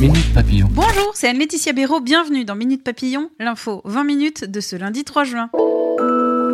[0.00, 0.68] Minute Papillon.
[0.70, 5.24] Bonjour, c'est Anne-Laetitia Béraud, bienvenue dans Minute Papillon, l'info 20 minutes de ce lundi 3
[5.24, 5.50] juin.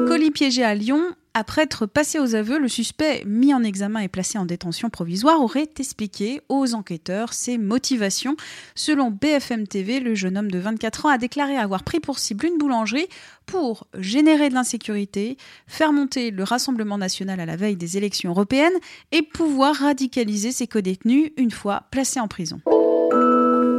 [0.08, 1.02] Colis piégé à Lyon,
[1.34, 5.42] après être passé aux aveux, le suspect mis en examen et placé en détention provisoire
[5.42, 8.34] aurait expliqué aux enquêteurs ses motivations.
[8.74, 12.46] Selon BFM TV, le jeune homme de 24 ans a déclaré avoir pris pour cible
[12.46, 13.08] une boulangerie
[13.44, 18.72] pour générer de l'insécurité, faire monter le Rassemblement national à la veille des élections européennes
[19.12, 22.62] et pouvoir radicaliser ses codétenus une fois placés en prison.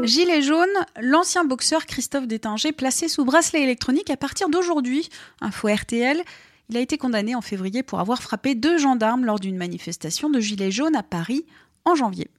[0.06, 0.68] Gilet jaune,
[1.02, 5.10] l'ancien boxeur Christophe Détinger placé sous bracelet électronique à partir d'aujourd'hui.
[5.42, 6.22] Info RTL.
[6.70, 10.40] Il a été condamné en février pour avoir frappé deux gendarmes lors d'une manifestation de
[10.40, 11.46] Gilets jaunes à Paris
[11.86, 12.30] en janvier.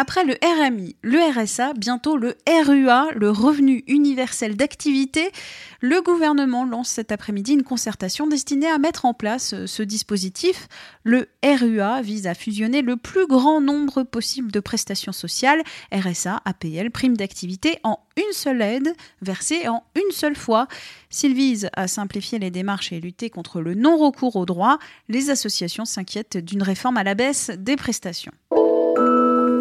[0.00, 5.32] Après le RMI, le RSA, bientôt le RUA, le revenu universel d'activité,
[5.80, 10.68] le gouvernement lance cet après-midi une concertation destinée à mettre en place euh, ce dispositif.
[11.02, 16.92] Le RUA vise à fusionner le plus grand nombre possible de prestations sociales, RSA, APL,
[16.92, 20.68] prime d'activité, en une seule aide versée en une seule fois.
[21.10, 25.84] S'il vise à simplifier les démarches et lutter contre le non-recours aux droits, les associations
[25.84, 28.32] s'inquiètent d'une réforme à la baisse des prestations.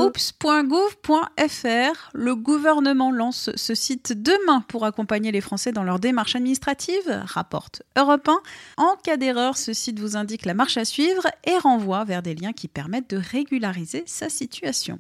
[0.07, 7.23] Oops.gouv.fr, le gouvernement lance ce site demain pour accompagner les Français dans leurs démarches administratives,
[7.25, 8.39] rapporte Europe 1.
[8.77, 12.35] En cas d'erreur, ce site vous indique la marche à suivre et renvoie vers des
[12.35, 14.99] liens qui permettent de régulariser sa situation.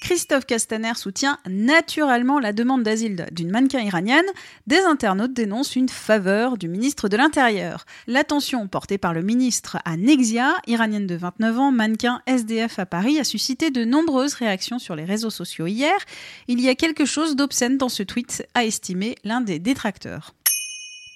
[0.00, 4.24] Christophe Castaner soutient naturellement la demande d'asile d'une mannequin iranienne.
[4.66, 7.84] Des internautes dénoncent une faveur du ministre de l'Intérieur.
[8.06, 13.18] L'attention portée par le ministre à Nexia, iranienne de 29 ans, mannequin SDF à Paris,
[13.18, 15.98] a suscité de nombreuses réactions sur les réseaux sociaux hier.
[16.46, 20.32] Il y a quelque chose d'obscène dans ce tweet, a estimé l'un des détracteurs.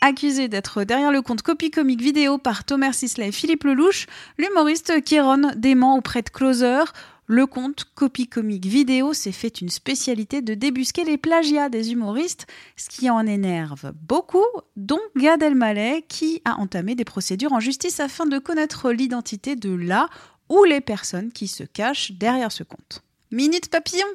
[0.04, 4.06] Accusé d'être derrière le compte copie comique vidéo par Thomas Sisley et Philippe Lelouch,
[4.36, 6.82] l'humoriste Kéron dément auprès de Closer
[7.26, 12.46] le compte Copie Comique Vidéo s'est fait une spécialité de débusquer les plagiats des humoristes,
[12.76, 14.44] ce qui en énerve beaucoup,
[14.76, 19.74] dont Gad Elmaleh, qui a entamé des procédures en justice afin de connaître l'identité de
[19.74, 20.08] la
[20.48, 23.02] ou les personnes qui se cachent derrière ce compte.
[23.30, 24.06] Minute Papillon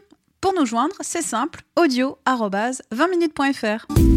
[0.42, 4.17] Pour nous joindre, c'est simple, audio 20minutes.fr.